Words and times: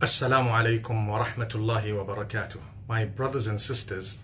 Assalamu 0.00 0.50
alaikum 0.50 1.08
wa 1.08 1.24
rahmatullahi 1.24 1.92
wa 1.98 2.14
barakatuh. 2.14 2.60
My 2.88 3.04
brothers 3.04 3.48
and 3.48 3.60
sisters, 3.60 4.18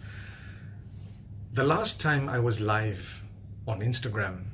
the 1.52 1.64
last 1.64 2.00
time 2.00 2.28
I 2.28 2.38
was 2.38 2.60
live 2.60 3.24
on 3.66 3.80
Instagram, 3.80 4.44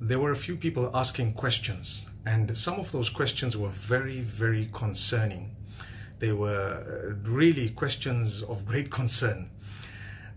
there 0.00 0.20
were 0.20 0.30
a 0.30 0.36
few 0.36 0.54
people 0.54 0.88
asking 0.94 1.32
questions, 1.32 2.06
and 2.24 2.56
some 2.56 2.78
of 2.78 2.92
those 2.92 3.10
questions 3.10 3.56
were 3.56 3.70
very, 3.70 4.20
very 4.20 4.70
concerning. 4.72 5.56
They 6.20 6.30
were 6.30 6.84
uh, 6.86 7.28
really 7.28 7.70
questions 7.70 8.44
of 8.44 8.64
great 8.64 8.92
concern. 8.92 9.50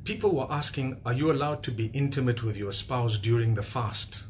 People 0.04 0.32
were 0.34 0.52
asking, 0.52 1.00
Are 1.06 1.14
you 1.14 1.32
allowed 1.32 1.62
to 1.62 1.72
be 1.72 1.92
intimate 1.94 2.42
with 2.42 2.58
your 2.58 2.72
spouse 2.72 3.20
during 3.20 3.54
the 3.54 3.62
fast? 3.62 4.24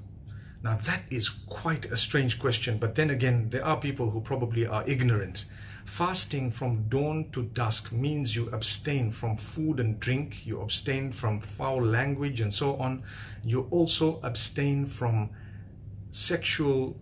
Now, 0.63 0.75
that 0.75 1.03
is 1.09 1.29
quite 1.29 1.85
a 1.85 1.95
strange 1.95 2.39
question, 2.39 2.77
but 2.77 2.95
then 2.95 3.09
again, 3.09 3.49
there 3.51 3.63
are 3.63 3.77
people 3.77 4.09
who 4.09 4.19
probably 4.19 4.67
are 4.67 4.83
ignorant. 4.85 5.45
Fasting 5.85 6.49
from 6.49 6.87
dawn 6.89 7.29
to 7.33 7.43
dusk 7.43 7.91
means 7.91 8.35
you 8.35 8.49
abstain 8.49 9.11
from 9.11 9.35
food 9.35 9.79
and 9.79 9.99
drink, 9.99 10.45
you 10.45 10.61
abstain 10.61 11.11
from 11.11 11.39
foul 11.39 11.83
language 11.83 12.41
and 12.41 12.53
so 12.53 12.77
on. 12.77 13.03
You 13.43 13.67
also 13.69 14.19
abstain 14.23 14.85
from 14.85 15.29
sexual 16.11 16.95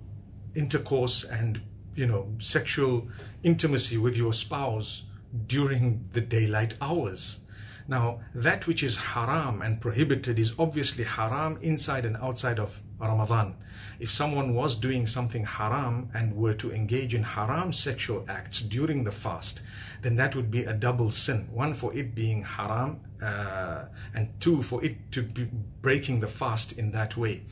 intercourse 0.55 1.24
and, 1.24 1.62
you 1.96 2.08
know, 2.08 2.34
sexual 2.40 3.08
intimacy 3.44 3.98
with 3.98 4.18
your 4.18 4.34
spouse 4.34 5.04
during 5.48 6.05
the 6.13 6.22
daylight 6.22 6.76
hours. 6.82 7.40
Now, 7.88 8.22
that 8.34 8.68
which 8.68 8.84
is 8.84 8.98
haram 8.98 9.62
and 9.62 9.80
prohibited 9.80 10.40
is 10.40 10.54
obviously 10.58 11.04
haram 11.04 11.58
inside 11.62 12.05
and 12.05 12.18
outside 12.18 12.60
of 12.60 12.82
Ramadan. 13.08 13.55
If 14.00 14.10
someone 14.10 14.55
was 14.55 14.76
doing 14.76 15.05
something 15.05 15.46
haram 15.46 16.10
and 16.14 16.36
were 16.36 16.55
to 16.55 16.72
engage 16.72 17.14
in 17.14 17.24
haram 17.24 17.72
sexual 17.72 18.26
acts 18.27 18.60
during 18.62 19.04
the 19.04 19.12
fast, 19.12 19.62
then 20.02 20.16
that 20.16 20.36
would 20.36 20.50
be 20.50 20.64
a 20.64 20.74
double 20.74 21.12
sin. 21.12 21.48
One 21.52 21.74
for 21.74 21.94
it 21.94 22.16
being 22.16 22.44
haram, 22.44 22.99
uh, 23.22 23.85
and 24.16 24.29
two 24.40 24.62
for 24.63 24.84
it 24.84 25.12
to 25.12 25.22
be 25.22 25.48
breaking 25.82 26.20
the 26.20 26.27
fast 26.27 26.74
in 26.79 26.91
that 26.91 27.16
way. 27.16 27.44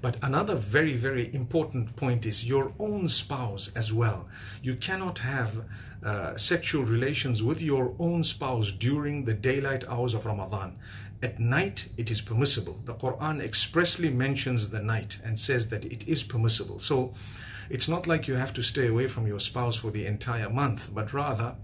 But 0.00 0.16
another 0.22 0.56
very, 0.56 0.96
very 0.96 1.32
important 1.32 1.94
point 1.94 2.26
is 2.26 2.44
your 2.44 2.72
own 2.80 3.08
spouse 3.08 3.70
as 3.76 3.92
well. 3.92 4.28
You 4.60 4.74
cannot 4.74 5.20
have 5.20 5.64
uh, 6.04 6.36
sexual 6.36 6.82
relations 6.82 7.44
with 7.44 7.62
your 7.62 7.94
own 8.00 8.24
spouse 8.24 8.72
during 8.72 9.24
the 9.24 9.34
daylight 9.34 9.84
hours 9.88 10.14
of 10.14 10.26
Ramadan. 10.26 10.76
At 11.22 11.38
night, 11.38 11.88
it 11.96 12.10
is 12.10 12.20
permissible. 12.20 12.80
The 12.84 12.94
Quran 12.94 13.40
expressly 13.40 14.10
mentions 14.10 14.70
the 14.70 14.82
night 14.82 15.18
and 15.24 15.38
says 15.38 15.68
that 15.68 15.84
it 15.84 16.08
is 16.08 16.24
permissible. 16.24 16.80
So 16.80 17.12
it's 17.70 17.88
not 17.88 18.08
like 18.08 18.26
you 18.26 18.34
have 18.34 18.52
to 18.54 18.62
stay 18.62 18.88
away 18.88 19.06
from 19.06 19.26
your 19.26 19.38
spouse 19.38 19.76
for 19.76 19.90
the 19.92 20.04
entire 20.04 20.50
month, 20.50 20.90
but 20.92 21.12
rather, 21.12 21.54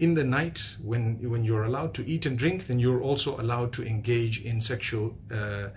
in 0.00 0.14
the 0.14 0.24
night 0.24 0.76
when 0.82 1.16
when 1.30 1.44
you're 1.44 1.64
allowed 1.64 1.92
to 1.94 2.06
eat 2.06 2.24
and 2.24 2.38
drink 2.38 2.66
then 2.66 2.78
you're 2.78 3.02
also 3.02 3.38
allowed 3.38 3.70
to 3.70 3.86
engage 3.86 4.42
in 4.42 4.60
sexual 4.60 5.14
uh, 5.30 5.36
uh, 5.36 5.68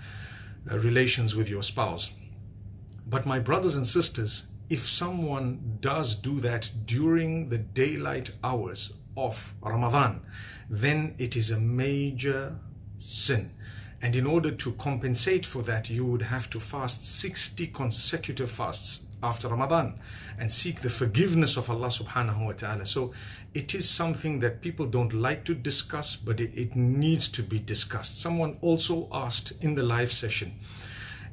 relations 0.79 1.35
with 1.35 1.49
your 1.49 1.61
spouse 1.61 2.11
but 3.05 3.25
my 3.25 3.37
brothers 3.37 3.75
and 3.75 3.85
sisters 3.85 4.47
if 4.69 4.87
someone 4.87 5.77
does 5.81 6.15
do 6.15 6.39
that 6.39 6.71
during 6.85 7.49
the 7.49 7.57
daylight 7.57 8.31
hours 8.45 8.93
of 9.17 9.53
ramadan 9.61 10.21
then 10.69 11.13
it 11.17 11.35
is 11.35 11.51
a 11.51 11.59
major 11.59 12.57
sin 13.03 13.51
and 14.03 14.17
in 14.17 14.27
order 14.27 14.51
to 14.51 14.73
compensate 14.73 15.45
for 15.45 15.61
that 15.61 15.89
you 15.89 16.05
would 16.05 16.21
have 16.21 16.49
to 16.49 16.59
fast 16.59 17.05
60 17.05 17.67
consecutive 17.67 18.51
fasts 18.51 19.05
after 19.23 19.47
Ramadan 19.47 19.97
and 20.37 20.51
seek 20.51 20.81
the 20.81 20.89
forgiveness 20.89 21.55
of 21.55 21.69
Allah 21.69 21.87
subhanahu 21.87 22.45
wa 22.45 22.51
ta'ala. 22.51 22.85
So 22.85 23.13
it 23.53 23.73
is 23.73 23.89
something 23.89 24.41
that 24.41 24.61
people 24.61 24.85
don't 24.85 25.13
like 25.13 25.45
to 25.45 25.53
discuss, 25.55 26.17
but 26.17 26.41
it, 26.41 26.51
it, 26.53 26.75
needs 26.75 27.29
to 27.29 27.41
be 27.41 27.59
discussed. 27.59 28.19
Someone 28.19 28.57
also 28.61 29.07
asked 29.13 29.53
in 29.61 29.75
the 29.75 29.83
live 29.83 30.11
session, 30.11 30.51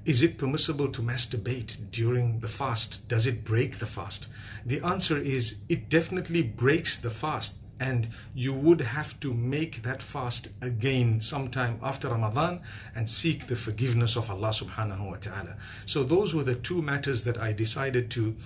is 0.05 0.23
it 0.23 0.39
permissible 0.39 0.93
to 0.93 1.03
masturbate 1.03 1.77
during 1.91 2.39
the 2.39 2.49
fast? 2.49 3.09
Does 3.09 3.27
it 3.27 3.45
break 3.45 3.79
the 3.79 3.87
fast? 3.87 4.29
The 4.65 4.81
answer 4.83 5.19
is 5.19 5.59
it 5.69 5.89
definitely 5.89 6.43
breaks 6.43 6.99
the 6.99 7.11
fast 7.11 7.59
and 7.81 8.09
you 8.35 8.53
would 8.53 8.83
have 8.83 9.19
to 9.21 9.33
make 9.33 9.83
that 9.83 10.03
fast 10.03 10.49
again 10.61 11.19
sometime 11.21 11.81
after 11.83 12.09
Ramadan 12.09 12.61
and 12.95 13.09
seek 13.09 13.47
the 13.47 13.57
forgiveness 13.57 14.17
of 14.17 14.31
Allah 14.31 14.51
subhanahu 14.51 15.11
wa 15.11 15.17
ta'ala. 15.17 15.57
So 15.87 16.05
those 16.05 16.35
were 16.35 16.45
the 16.45 16.55
two 16.55 16.83
matters 16.83 17.25
that 17.25 17.39
I 17.39 17.53
decided 17.53 18.11
to 18.13 18.37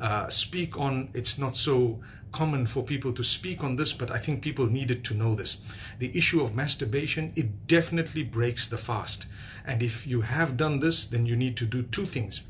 uh, 0.00 0.28
speak 0.28 0.78
on. 0.78 1.08
It's 1.12 1.36
not 1.36 1.56
so 1.56 2.00
common 2.30 2.66
for 2.66 2.82
people 2.82 3.12
to 3.12 3.22
speak 3.24 3.62
on 3.64 3.76
this, 3.76 3.92
but 3.92 4.10
I 4.10 4.18
think 4.18 4.42
people 4.42 4.66
needed 4.66 5.04
to 5.04 5.14
know 5.14 5.34
this. 5.34 5.58
The 5.98 6.16
issue 6.16 6.40
of 6.40 6.54
masturbation, 6.54 7.32
it 7.36 7.66
definitely 7.66 8.22
breaks 8.22 8.68
the 8.68 8.78
fast. 8.78 9.26
And 9.66 9.82
if 9.82 10.06
you 10.06 10.20
have 10.20 10.56
done 10.56 10.78
this, 10.80 11.06
then 11.06 11.26
you 11.26 11.36
need 11.36 11.56
to 11.56 11.64
do 11.64 11.82
two 11.82 12.06
things 12.06 12.42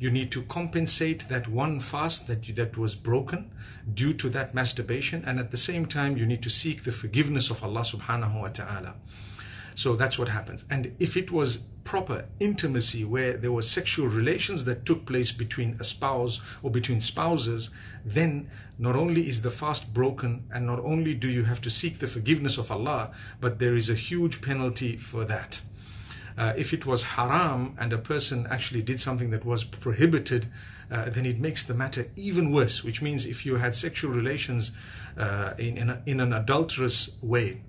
you 0.00 0.10
need 0.10 0.32
to 0.32 0.42
compensate 0.42 1.28
that 1.28 1.46
one 1.46 1.78
fast 1.78 2.26
that 2.26 2.42
that 2.56 2.76
was 2.78 2.94
broken 2.94 3.50
due 3.92 4.14
to 4.14 4.30
that 4.30 4.54
masturbation 4.54 5.22
and 5.26 5.38
at 5.38 5.50
the 5.50 5.56
same 5.58 5.84
time 5.84 6.16
you 6.16 6.24
need 6.24 6.42
to 6.42 6.50
seek 6.50 6.82
the 6.82 6.90
forgiveness 6.90 7.50
of 7.50 7.62
Allah 7.62 7.82
subhanahu 7.82 8.40
wa 8.40 8.48
ta'ala. 8.48 8.94
So 9.74 9.96
that's 9.96 10.18
what 10.18 10.28
happens. 10.28 10.64
And 10.70 10.96
if 10.98 11.16
it 11.16 11.30
was 11.30 11.58
proper 11.84 12.24
intimacy 12.38 13.04
where 13.04 13.36
there 13.36 13.52
were 13.52 13.62
sexual 13.62 14.08
relations 14.08 14.64
that 14.64 14.86
took 14.86 15.04
place 15.04 15.32
between 15.32 15.76
a 15.80 15.84
spouse 15.84 16.40
or 16.62 16.70
between 16.70 17.00
spouses 17.00 17.70
then 18.04 18.48
not 18.78 18.96
only 18.96 19.28
is 19.28 19.42
the 19.42 19.50
fast 19.50 19.92
broken 19.92 20.44
and 20.52 20.66
not 20.66 20.78
only 20.80 21.14
do 21.14 21.28
you 21.28 21.44
have 21.44 21.60
to 21.60 21.70
seek 21.70 21.98
the 21.98 22.06
forgiveness 22.06 22.58
of 22.58 22.70
Allah 22.70 23.10
but 23.40 23.58
there 23.58 23.74
is 23.74 23.90
a 23.90 23.94
huge 23.94 24.40
penalty 24.40 24.96
for 24.96 25.24
that 25.24 25.62
uh, 26.36 26.52
if 26.56 26.72
it 26.72 26.86
was 26.86 27.02
haram 27.02 27.76
and 27.78 27.92
a 27.92 27.98
person 27.98 28.46
actually 28.50 28.82
did 28.82 29.00
something 29.00 29.30
that 29.30 29.44
was 29.44 29.64
prohibited, 29.64 30.46
uh, 30.90 31.08
then 31.08 31.24
it 31.24 31.38
makes 31.38 31.64
the 31.64 31.74
matter 31.74 32.06
even 32.16 32.50
worse, 32.50 32.82
which 32.82 33.00
means 33.00 33.24
if 33.24 33.46
you 33.46 33.56
had 33.56 33.74
sexual 33.74 34.10
relations 34.10 34.72
uh, 35.16 35.54
in, 35.58 35.76
in, 35.76 35.90
a, 35.90 36.02
in, 36.06 36.20
an 36.20 36.32
adulterous 36.32 37.16
way, 37.22 37.60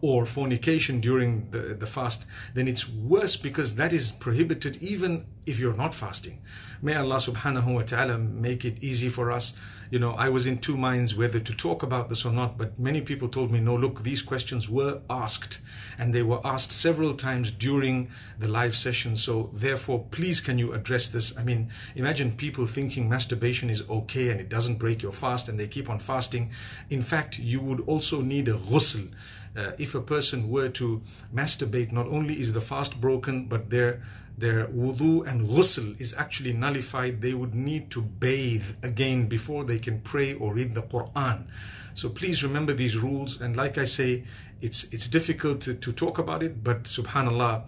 or 0.00 0.24
fornication 0.26 1.00
during 1.00 1.50
the, 1.50 1.74
the 1.74 1.86
fast, 1.86 2.24
then 2.54 2.68
it's 2.68 2.88
worse 2.88 3.36
because 3.36 3.76
that 3.76 3.92
is 3.92 4.12
prohibited 4.12 4.76
even 4.82 5.26
if 5.46 5.58
you're 5.58 5.76
not 5.76 5.94
fasting. 5.94 6.40
May 6.82 6.96
Allah 6.96 7.16
subhanahu 7.16 7.74
wa 7.74 7.82
ta'ala 7.82 8.18
make 8.18 8.64
it 8.64 8.82
easy 8.82 9.08
for 9.08 9.30
us. 9.30 9.54
You 9.90 9.98
know, 9.98 10.12
I 10.12 10.28
was 10.28 10.44
in 10.44 10.58
two 10.58 10.76
minds 10.76 11.14
whether 11.14 11.38
to 11.38 11.54
talk 11.54 11.82
about 11.82 12.08
this 12.08 12.24
or 12.24 12.32
not, 12.32 12.58
but 12.58 12.78
many 12.78 13.00
people 13.00 13.28
told 13.28 13.50
me, 13.50 13.60
no, 13.60 13.76
look, 13.76 14.02
these 14.02 14.22
questions 14.22 14.68
were 14.68 15.00
asked 15.08 15.60
and 15.98 16.12
they 16.12 16.22
were 16.22 16.40
asked 16.44 16.72
several 16.72 17.14
times 17.14 17.50
during 17.50 18.10
the 18.38 18.48
live 18.48 18.74
session. 18.74 19.16
So 19.16 19.50
therefore, 19.52 20.06
please 20.10 20.40
can 20.40 20.58
you 20.58 20.72
address 20.72 21.08
this? 21.08 21.38
I 21.38 21.42
mean, 21.42 21.70
imagine 21.94 22.32
people 22.32 22.66
thinking 22.66 23.08
masturbation 23.08 23.70
is 23.70 23.88
okay 23.88 24.30
and 24.30 24.40
it 24.40 24.48
doesn't 24.48 24.78
break 24.78 25.02
your 25.02 25.12
fast 25.12 25.48
and 25.48 25.60
they 25.60 25.68
keep 25.68 25.88
on 25.88 25.98
fasting. 25.98 26.50
In 26.90 27.02
fact, 27.02 27.38
you 27.38 27.60
would 27.60 27.80
also 27.86 28.20
need 28.20 28.48
a 28.48 28.54
ghusl. 28.54 29.10
Uh, 29.56 29.72
if 29.78 29.94
a 29.94 30.00
person 30.00 30.50
were 30.50 30.68
to 30.68 31.00
masturbate, 31.32 31.92
not 31.92 32.06
only 32.06 32.40
is 32.40 32.52
the 32.52 32.60
fast 32.60 33.00
broken, 33.00 33.46
but 33.46 33.70
their 33.70 34.02
their 34.36 34.66
wudu 34.66 35.24
and 35.28 35.48
ghusl 35.48 36.00
is 36.00 36.12
actually 36.14 36.52
nullified. 36.52 37.22
They 37.22 37.34
would 37.34 37.54
need 37.54 37.90
to 37.92 38.02
bathe 38.02 38.66
again 38.82 39.26
before 39.26 39.64
they 39.64 39.78
can 39.78 40.00
pray 40.00 40.34
or 40.34 40.54
read 40.54 40.74
the 40.74 40.82
Quran. 40.82 41.46
So 41.94 42.08
please 42.08 42.42
remember 42.42 42.72
these 42.72 42.98
rules. 42.98 43.40
And 43.40 43.56
like 43.56 43.78
I 43.78 43.84
say, 43.84 44.24
it's 44.60 44.92
it's 44.92 45.08
difficult 45.08 45.60
to, 45.62 45.74
to 45.74 45.92
talk 45.92 46.18
about 46.18 46.42
it, 46.42 46.64
but 46.64 46.84
subhanallah, 46.84 47.62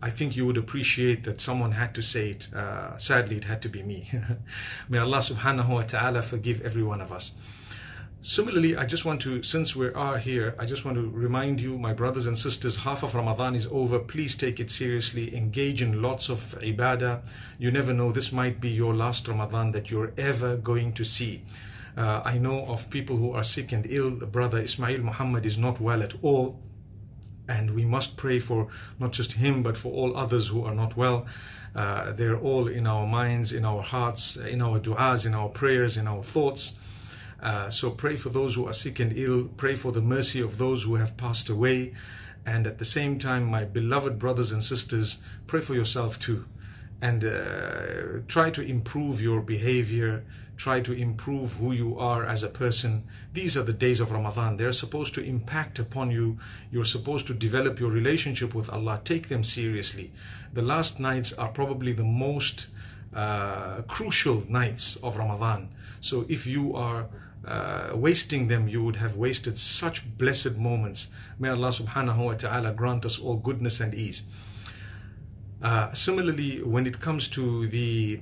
I 0.00 0.10
think 0.10 0.36
you 0.36 0.46
would 0.46 0.56
appreciate 0.56 1.24
that 1.24 1.40
someone 1.40 1.72
had 1.72 1.94
to 1.94 2.02
say 2.02 2.30
it. 2.30 2.52
Uh, 2.54 2.96
sadly, 2.98 3.36
it 3.36 3.44
had 3.44 3.62
to 3.62 3.68
be 3.68 3.82
me. 3.82 4.08
May 4.88 4.98
Allah 4.98 5.18
subhanahu 5.18 5.68
wa 5.68 5.82
ta'ala 5.82 6.22
forgive 6.22 6.60
every 6.60 6.82
one 6.82 7.00
of 7.00 7.10
us. 7.10 7.32
Similarly, 8.24 8.76
I 8.76 8.86
just 8.86 9.04
want 9.04 9.20
to, 9.22 9.42
since 9.42 9.74
we 9.74 9.88
are 9.94 10.16
here, 10.16 10.54
I 10.56 10.64
just 10.64 10.84
want 10.84 10.96
to 10.96 11.10
remind 11.10 11.60
you, 11.60 11.76
my 11.76 11.92
brothers 11.92 12.26
and 12.26 12.38
sisters, 12.38 12.76
half 12.76 13.02
of 13.02 13.16
Ramadan 13.16 13.56
is 13.56 13.66
over. 13.66 13.98
Please 13.98 14.36
take 14.36 14.60
it 14.60 14.70
seriously. 14.70 15.36
Engage 15.36 15.82
in 15.82 16.00
lots 16.00 16.28
of 16.28 16.38
ibadah. 16.60 17.26
You 17.58 17.72
never 17.72 17.92
know, 17.92 18.12
this 18.12 18.30
might 18.30 18.60
be 18.60 18.68
your 18.68 18.94
last 18.94 19.26
Ramadan 19.26 19.72
that 19.72 19.90
you're 19.90 20.12
ever 20.16 20.56
going 20.56 20.92
to 20.92 21.04
see. 21.04 21.42
Uh, 21.96 22.22
I 22.24 22.38
know 22.38 22.64
of 22.66 22.88
people 22.90 23.16
who 23.16 23.32
are 23.32 23.42
sick 23.42 23.72
and 23.72 23.84
ill. 23.90 24.12
Brother 24.12 24.60
Ismail 24.60 25.00
Muhammad 25.00 25.44
is 25.44 25.58
not 25.58 25.80
well 25.80 26.00
at 26.00 26.14
all. 26.22 26.60
And 27.48 27.72
we 27.72 27.84
must 27.84 28.16
pray 28.16 28.38
for 28.38 28.68
not 29.00 29.10
just 29.10 29.32
him, 29.32 29.64
but 29.64 29.76
for 29.76 29.92
all 29.92 30.16
others 30.16 30.46
who 30.46 30.62
are 30.64 30.76
not 30.76 30.96
well. 30.96 31.26
Uh, 31.74 32.12
they're 32.12 32.38
all 32.38 32.68
in 32.68 32.86
our 32.86 33.04
minds, 33.04 33.50
in 33.50 33.64
our 33.64 33.82
hearts, 33.82 34.36
in 34.36 34.62
our 34.62 34.78
du'as, 34.78 35.26
in 35.26 35.34
our 35.34 35.48
prayers, 35.48 35.96
in 35.96 36.06
our 36.06 36.22
thoughts. 36.22 36.78
Uh, 37.42 37.68
so 37.68 37.90
pray 37.90 38.16
for 38.16 38.28
those 38.28 38.54
who 38.54 38.66
are 38.66 38.72
sick 38.72 39.00
and 39.00 39.12
ill. 39.16 39.48
Pray 39.56 39.74
for 39.74 39.92
the 39.92 40.00
mercy 40.00 40.40
of 40.40 40.58
those 40.58 40.84
who 40.84 40.94
have 40.94 41.16
passed 41.16 41.48
away. 41.48 41.92
And 42.46 42.66
at 42.66 42.78
the 42.78 42.84
same 42.84 43.18
time, 43.18 43.44
my 43.44 43.64
beloved 43.64 44.18
brothers 44.18 44.52
and 44.52 44.62
sisters, 44.62 45.18
pray 45.46 45.60
for 45.60 45.74
yourself 45.74 46.18
too. 46.18 46.46
and 47.02 47.24
uh, 47.24 48.22
try 48.28 48.48
to 48.48 48.62
improve 48.62 49.20
your 49.20 49.42
behavior, 49.42 50.24
try 50.56 50.80
to 50.80 50.92
improve 50.92 51.54
who 51.54 51.72
you 51.72 51.98
are 51.98 52.24
as 52.24 52.44
a 52.44 52.48
person. 52.48 53.02
These 53.32 53.56
are 53.56 53.64
the 53.64 53.72
days 53.72 53.98
of 53.98 54.12
Ramadan. 54.12 54.56
They're 54.56 54.70
supposed 54.70 55.12
to 55.14 55.24
impact 55.24 55.80
upon 55.80 56.12
you. 56.12 56.38
You're 56.70 56.84
supposed 56.84 57.26
to 57.26 57.34
develop 57.34 57.80
your 57.80 57.90
relationship 57.90 58.54
with 58.54 58.70
Allah. 58.70 59.00
Take 59.04 59.28
them 59.28 59.42
seriously. 59.42 60.12
The 60.52 60.62
last 60.62 61.00
nights 61.00 61.32
are 61.32 61.48
probably 61.48 61.92
the 61.92 62.04
most 62.04 62.68
uh, 63.12 63.82
crucial 63.88 64.44
nights 64.48 64.94
of 64.96 65.16
Ramadan. 65.16 65.70
So 66.00 66.24
if 66.28 66.46
you 66.46 66.76
are 66.76 67.08
uh, 67.46 67.90
wasting 67.94 68.48
them, 68.48 68.68
you 68.68 68.82
would 68.84 68.96
have 68.96 69.16
wasted 69.16 69.58
such 69.58 70.16
blessed 70.16 70.56
moments. 70.58 71.10
May 71.38 71.48
Allah 71.48 71.68
subhanahu 71.68 72.24
wa 72.24 72.34
ta'ala 72.34 72.72
grant 72.72 73.04
us 73.04 73.18
all 73.18 73.36
goodness 73.36 73.80
and 73.80 73.92
ease. 73.94 74.22
Uh, 75.62 75.92
similarly, 75.92 76.62
when 76.62 76.86
it 76.86 77.00
comes 77.00 77.28
to 77.28 77.66
the 77.68 78.20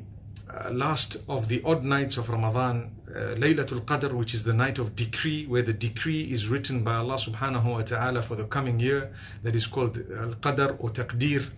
uh, 0.49 0.71
last 0.71 1.17
of 1.29 1.49
the 1.49 1.63
odd 1.65 1.85
nights 1.85 2.17
of 2.17 2.29
Ramadan, 2.29 2.91
uh, 3.09 3.35
Laylatul 3.37 3.83
Qadr, 3.83 4.13
which 4.13 4.35
is 4.35 4.45
the 4.45 4.53
night 4.53 4.79
of 4.79 4.97
decree, 4.97 5.47
where 5.47 5.63
the 5.63 5.73
decree 5.73 6.31
is 6.31 6.49
written 6.49 6.83
by 6.83 6.97
Allah 6.97 7.15
subhanahu 7.15 7.65
wa 7.65 7.83
ta'ala 7.83 8.23
for 8.23 8.37
the 8.37 8.45
coming 8.45 8.81
year, 8.81 9.13
that 9.43 9.55
is 9.55 9.67
called 9.67 9.99
Al 9.99 10.35
Qadr 10.35 10.77
or 10.79 10.91
Taqdeer. 10.91 11.49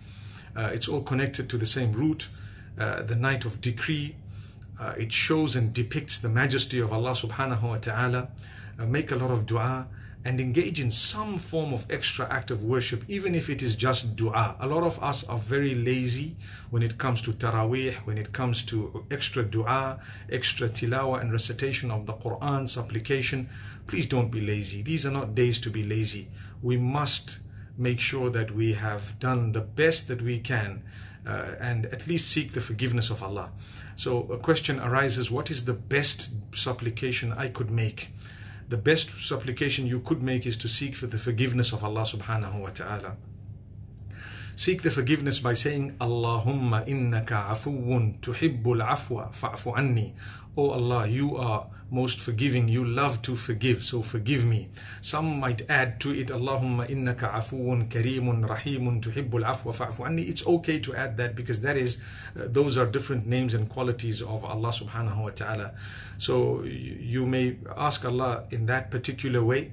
Uh, 0.54 0.70
it's 0.72 0.88
all 0.88 1.02
connected 1.02 1.48
to 1.48 1.56
the 1.56 1.66
same 1.66 1.92
root. 1.92 2.28
Uh, 2.78 3.02
the 3.02 3.16
night 3.16 3.44
of 3.44 3.60
decree, 3.60 4.16
uh, 4.82 4.94
it 4.98 5.12
shows 5.12 5.54
and 5.54 5.72
depicts 5.72 6.18
the 6.18 6.28
majesty 6.28 6.80
of 6.80 6.92
Allah 6.92 7.12
subhanahu 7.12 7.62
wa 7.62 7.76
ta'ala. 7.76 8.28
make 8.88 9.12
a 9.12 9.16
lot 9.16 9.30
of 9.30 9.46
dua 9.46 9.86
and 10.24 10.40
engage 10.40 10.80
in 10.80 10.90
some 10.90 11.38
form 11.38 11.72
of 11.72 11.86
extra 11.88 12.26
act 12.32 12.50
of 12.50 12.64
worship, 12.64 13.04
even 13.08 13.34
if 13.34 13.48
it 13.48 13.62
is 13.62 13.76
just 13.76 14.16
dua. 14.16 14.56
A 14.58 14.66
lot 14.66 14.82
of 14.82 15.00
us 15.02 15.22
are 15.28 15.38
very 15.38 15.74
lazy 15.76 16.34
when 16.70 16.82
it 16.82 16.98
comes 16.98 17.22
to 17.22 17.32
taraweeh, 17.32 17.94
when 18.06 18.18
it 18.18 18.32
comes 18.32 18.64
to 18.64 19.04
extra 19.10 19.44
dua, 19.44 20.00
extra 20.30 20.68
tilawa 20.68 21.20
and 21.20 21.32
recitation 21.32 21.90
of 21.92 22.06
the 22.06 22.14
Quran, 22.14 22.68
supplication. 22.68 23.48
Please 23.86 24.06
don't 24.06 24.30
be 24.30 24.40
lazy. 24.40 24.82
These 24.82 25.06
are 25.06 25.12
not 25.12 25.36
days 25.36 25.58
to 25.60 25.70
be 25.70 25.84
lazy. 25.84 26.26
We 26.60 26.76
must 26.76 27.38
make 27.78 28.00
sure 28.00 28.30
that 28.30 28.50
we 28.50 28.72
have 28.74 29.18
done 29.20 29.52
the 29.52 29.60
best 29.60 30.08
that 30.08 30.22
we 30.22 30.38
can 30.38 30.82
uh, 31.26 31.54
and 31.60 31.86
at 31.86 32.06
least 32.06 32.28
seek 32.28 32.52
the 32.52 32.60
forgiveness 32.60 33.10
of 33.10 33.22
Allah. 33.22 33.52
So 33.96 34.22
a 34.32 34.38
question 34.38 34.80
arises, 34.80 35.30
what 35.30 35.50
is 35.50 35.64
the 35.64 35.74
best 35.74 36.30
supplication 36.54 37.32
I 37.32 37.48
could 37.48 37.70
make? 37.70 38.10
the 38.72 38.78
best 38.78 39.10
supplication 39.20 39.86
you 39.86 40.00
could 40.00 40.22
make 40.22 40.46
is 40.46 40.56
to 40.56 40.66
seek 40.66 40.96
for 40.96 41.06
the 41.06 41.18
forgiveness 41.18 41.74
of 41.74 41.84
Allah 41.84 42.02
subhanahu 42.08 42.58
wa 42.58 42.70
ta'ala. 42.70 43.16
Seek 44.56 44.80
the 44.80 44.90
forgiveness 44.90 45.40
by 45.40 45.52
saying, 45.52 45.96
Allahumma 46.00 46.80
innaka 46.88 47.48
afuwun 47.52 48.18
tuhibbul 48.20 48.80
afwa 48.80 49.30
fa'fu 49.30 49.76
anni. 49.76 50.14
Oh 50.54 50.70
Allah, 50.70 51.06
you 51.06 51.36
are 51.38 51.66
most 51.90 52.20
forgiving. 52.20 52.68
You 52.68 52.84
love 52.84 53.22
to 53.22 53.36
forgive, 53.36 53.82
so 53.82 54.02
forgive 54.02 54.44
me. 54.44 54.68
Some 55.00 55.40
might 55.40 55.62
add 55.70 55.98
to 56.00 56.10
it, 56.10 56.28
Allahumma 56.28 56.88
innaka 56.88 57.32
afuun 57.32 57.88
kareemun 57.88 58.46
rahimun 58.46 59.00
tuhibbul 59.00 59.44
afwa 59.44 59.74
fa'fu 59.74 60.04
anni. 60.06 60.22
It's 60.22 60.46
okay 60.46 60.78
to 60.80 60.94
add 60.94 61.16
that 61.16 61.34
because 61.36 61.62
that 61.62 61.76
is, 61.78 62.02
uh, 62.36 62.48
those 62.48 62.76
are 62.76 62.86
different 62.86 63.26
names 63.26 63.54
and 63.54 63.68
qualities 63.68 64.20
of 64.20 64.44
Allah 64.44 64.70
subhanahu 64.70 65.22
wa 65.22 65.30
ta'ala. 65.30 65.74
So 66.18 66.62
you 66.64 67.24
may 67.24 67.56
ask 67.74 68.04
Allah 68.04 68.44
in 68.50 68.66
that 68.66 68.90
particular 68.90 69.42
way. 69.42 69.72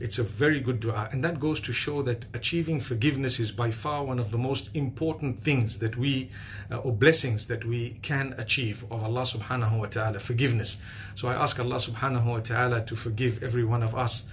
It's 0.00 0.18
a 0.18 0.22
very 0.22 0.60
good 0.60 0.80
dua. 0.80 1.10
And 1.12 1.22
that 1.22 1.38
goes 1.38 1.60
to 1.60 1.72
show 1.74 2.00
that 2.02 2.24
achieving 2.32 2.80
forgiveness 2.80 3.38
is 3.38 3.52
by 3.52 3.70
far 3.70 4.02
one 4.02 4.18
of 4.18 4.30
the 4.30 4.38
most 4.38 4.70
important 4.72 5.38
things 5.38 5.78
that 5.80 5.94
we, 5.98 6.30
uh, 6.70 6.78
or 6.78 6.92
blessings 6.92 7.46
that 7.48 7.66
we 7.66 7.98
can 8.00 8.34
achieve 8.38 8.82
of 8.90 9.04
Allah 9.04 9.22
subhanahu 9.22 9.78
wa 9.78 9.86
ta'ala, 9.86 10.18
forgiveness. 10.18 10.80
So 11.14 11.28
I 11.28 11.34
ask 11.34 11.60
Allah 11.60 11.76
subhanahu 11.76 12.24
wa 12.24 12.40
ta'ala 12.40 12.86
to 12.86 12.96
forgive 12.96 13.42
every 13.42 13.64
one 13.64 13.82
of 13.82 13.94
us 13.94 14.24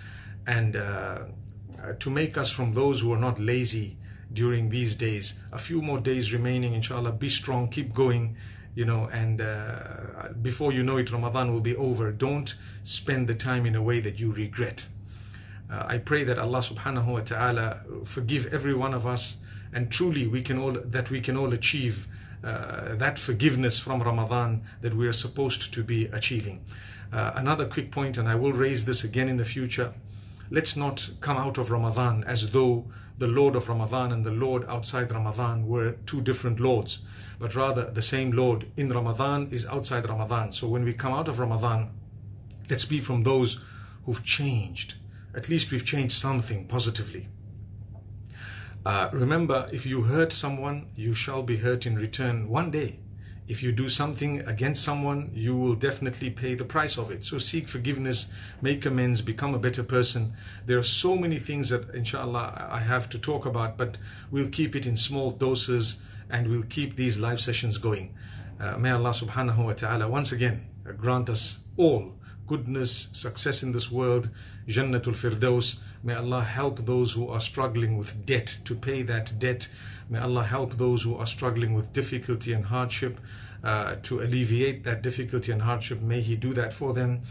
and 0.47 0.77
uh, 0.77 0.79
uh, 1.83 1.93
to 1.99 2.09
make 2.09 2.37
us 2.37 2.49
from 2.49 2.73
those 2.73 3.01
who 3.01 3.11
are 3.11 3.19
not 3.19 3.37
lazy 3.37 3.97
during 4.31 4.69
these 4.69 4.95
days. 4.95 5.39
A 5.51 5.57
few 5.57 5.81
more 5.81 5.99
days 5.99 6.31
remaining, 6.31 6.73
inshallah. 6.73 7.11
Be 7.11 7.27
strong, 7.27 7.67
keep 7.67 7.93
going 7.93 8.37
you 8.73 8.85
know, 8.85 9.09
and 9.11 9.41
uh, 9.41 10.29
before 10.43 10.71
you 10.71 10.83
know 10.83 10.97
it, 10.97 11.11
Ramadan 11.11 11.51
will 11.51 11.61
be 11.61 11.75
over. 11.77 12.11
Don't 12.11 12.53
spend 12.83 13.27
the 13.27 13.33
time 13.33 13.65
in 13.65 13.73
a 13.73 13.81
way 13.81 13.99
that 14.01 14.19
you 14.19 14.31
regret. 14.31 14.87
Uh, 15.69 15.85
I 15.87 15.97
pray 15.97 16.23
that 16.23 16.39
Allah 16.39 16.59
subhanahu 16.59 17.07
wa 17.07 17.19
ta'ala 17.19 17.81
forgive 18.05 18.47
every 18.53 18.73
one 18.73 18.93
of 18.93 19.05
us 19.05 19.39
and 19.73 19.91
truly 19.91 20.27
we 20.27 20.41
can 20.41 20.57
all 20.57 20.71
that 20.71 21.09
we 21.09 21.21
can 21.21 21.37
all 21.37 21.53
achieve 21.53 22.07
uh, 22.43 22.95
that 22.95 23.17
forgiveness 23.19 23.79
from 23.79 24.01
Ramadan 24.01 24.61
that 24.81 24.93
we 24.93 25.07
are 25.07 25.13
supposed 25.13 25.73
to 25.73 25.83
be 25.83 26.05
achieving. 26.05 26.63
Uh, 27.11 27.31
another 27.35 27.65
quick 27.65 27.91
point, 27.91 28.17
and 28.17 28.27
I 28.27 28.35
will 28.35 28.53
raise 28.53 28.85
this 28.85 29.03
again 29.03 29.27
in 29.27 29.37
the 29.37 29.45
future. 29.45 29.93
Let's 30.49 30.75
not 30.77 31.09
come 31.19 31.37
out 31.37 31.57
of 31.57 31.71
Ramadan 31.71 32.23
as 32.25 32.51
though 32.51 32.85
the 33.17 33.27
Lord 33.27 33.55
of 33.55 33.67
Ramadan 33.67 34.11
and 34.11 34.23
the 34.23 34.31
Lord 34.31 34.65
outside 34.69 35.11
Ramadan 35.11 35.67
were 35.67 35.93
two 36.05 36.21
different 36.21 36.59
Lords, 36.59 36.99
but 37.39 37.55
rather 37.55 37.89
the 37.89 38.01
same 38.01 38.31
Lord 38.31 38.67
in 38.77 38.89
Ramadan 38.89 39.49
is 39.51 39.65
outside 39.65 40.07
Ramadan. 40.07 40.51
So 40.51 40.67
when 40.67 40.83
we 40.83 40.93
come 40.93 41.13
out 41.13 41.27
of 41.27 41.39
Ramadan, 41.39 41.89
let's 42.69 42.85
be 42.85 42.99
from 42.99 43.23
those 43.23 43.59
who've 44.05 44.23
changed 44.23 44.95
at 45.37 45.47
least 45.47 45.71
we've 45.71 45.85
changed 45.85 46.15
something 46.15 46.65
positively. 46.67 47.27
Uh, 48.83 49.07
remember, 49.13 49.69
if 49.71 49.85
you 49.85 50.01
hurt 50.01 50.33
someone, 50.33 50.87
you 50.95 51.13
shall 51.13 51.43
be 51.43 51.57
hurt 51.57 51.85
in 51.85 51.95
return 51.95 52.49
one 52.49 52.71
day. 52.71 52.99
If 53.47 53.61
you 53.61 53.71
do 53.71 53.87
something 53.87 54.41
against 54.41 54.83
someone, 54.83 55.29
you 55.33 55.55
will 55.55 55.75
definitely 55.75 56.31
pay 56.31 56.55
the 56.55 56.65
price 56.65 56.97
of 56.97 57.11
it. 57.11 57.23
So 57.23 57.37
seek 57.37 57.69
forgiveness, 57.69 58.33
make 58.61 58.85
amends, 58.85 59.21
become 59.21 59.53
a 59.53 59.59
better 59.59 59.83
person. 59.83 60.33
There 60.65 60.79
are 60.79 60.83
so 61.03 61.15
many 61.15 61.37
things 61.37 61.69
that, 61.69 61.93
inshallah, 61.93 62.67
I 62.71 62.79
have 62.79 63.07
to 63.09 63.19
talk 63.19 63.45
about, 63.45 63.77
but 63.77 63.97
we'll 64.31 64.49
keep 64.49 64.75
it 64.75 64.85
in 64.87 64.97
small 64.97 65.31
doses 65.31 66.01
and 66.31 66.49
we'll 66.49 66.63
keep 66.63 66.95
these 66.95 67.19
live 67.19 67.39
sessions 67.39 67.77
going. 67.77 68.13
Uh, 68.59 68.75
may 68.77 68.89
Allah 68.89 69.11
subhanahu 69.11 69.65
wa 69.65 69.73
ta'ala 69.73 70.09
once 70.09 70.31
again 70.31 70.65
grant 70.97 71.29
us 71.29 71.59
all 71.77 72.16
goodness, 72.47 73.09
success 73.11 73.61
in 73.61 73.73
this 73.73 73.91
world, 73.91 74.29
Jannatul 74.67 75.15
Firdaus. 75.15 75.79
May 76.03 76.15
Allah 76.15 76.41
help 76.41 76.85
those 76.85 77.13
who 77.13 77.29
are 77.29 77.39
struggling 77.39 77.97
with 77.97 78.25
debt 78.25 78.57
to 78.65 78.73
pay 78.73 79.03
that 79.03 79.37
debt. 79.37 79.69
May 80.09 80.19
Allah 80.19 80.43
help 80.43 80.77
those 80.77 81.03
who 81.03 81.15
are 81.15 81.27
struggling 81.27 81.73
with 81.73 81.93
difficulty 81.93 82.53
and 82.53 82.65
hardship 82.65 83.19
uh, 83.63 83.95
to 84.03 84.21
alleviate 84.21 84.83
that 84.85 85.01
difficulty 85.03 85.51
and 85.51 85.61
hardship. 85.61 86.01
May 86.01 86.21
He 86.21 86.35
do 86.35 86.53
that 86.53 86.73
for 86.73 86.93
them. 86.93 87.21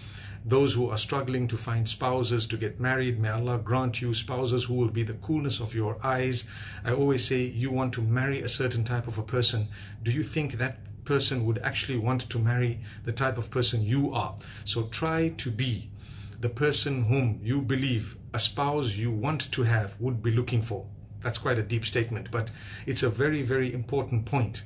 Those 0.44 0.74
who 0.74 0.90
are 0.90 0.98
struggling 0.98 1.48
to 1.48 1.56
find 1.56 1.88
spouses 1.88 2.46
to 2.46 2.56
get 2.56 2.78
married, 2.78 3.18
may 3.18 3.30
Allah 3.30 3.58
grant 3.58 4.00
you 4.00 4.14
spouses 4.14 4.64
who 4.64 4.74
will 4.74 4.90
be 4.90 5.02
the 5.02 5.14
coolness 5.14 5.58
of 5.58 5.74
your 5.74 5.98
eyes. 6.06 6.48
I 6.84 6.92
always 6.92 7.24
say, 7.24 7.42
you 7.42 7.72
want 7.72 7.92
to 7.94 8.02
marry 8.02 8.42
a 8.42 8.48
certain 8.48 8.84
type 8.84 9.08
of 9.08 9.18
a 9.18 9.24
person. 9.24 9.66
Do 10.04 10.12
you 10.12 10.22
think 10.22 10.52
that 10.58 10.78
person 11.06 11.46
would 11.46 11.58
actually 11.58 11.98
want 11.98 12.28
to 12.28 12.38
marry 12.38 12.80
the 13.04 13.12
type 13.12 13.38
of 13.38 13.50
person 13.50 13.82
you 13.82 14.12
are. 14.12 14.34
So 14.64 14.84
try 14.84 15.30
to 15.38 15.50
be 15.50 15.88
the 16.40 16.48
person 16.50 17.04
whom 17.04 17.40
you 17.42 17.62
believe 17.62 18.16
a 18.34 18.38
spouse 18.38 18.96
you 18.96 19.10
want 19.10 19.50
to 19.52 19.62
have 19.62 19.98
would 19.98 20.22
be 20.22 20.30
looking 20.30 20.60
for. 20.60 20.86
That's 21.22 21.38
quite 21.38 21.58
a 21.58 21.62
deep 21.62 21.84
statement, 21.84 22.30
but 22.30 22.50
it's 22.86 23.02
a 23.02 23.08
very, 23.08 23.42
very 23.42 23.72
important 23.72 24.26
point. 24.26 24.64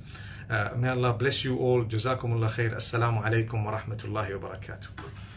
Uh, 0.50 0.70
may 0.76 0.88
Allah 0.88 1.12
bless 1.12 1.44
you 1.44 1.59
all. 1.59 1.85
Jazakumullah 1.85 2.50
khair. 2.50 2.75
Assalamu 2.75 3.23
alaikum 3.23 3.64
wa 3.64 3.78
rahmatullahi 3.78 4.40
wa 4.40 4.49
barakatuh. 4.49 5.30